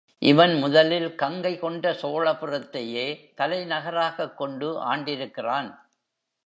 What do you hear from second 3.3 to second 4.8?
தலை நகராகக் கொண்டு